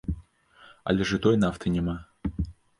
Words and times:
Але 0.93 1.07
ж 1.11 1.21
і 1.21 1.23
той 1.27 1.39
нафты 1.45 1.77
няма! 1.77 1.97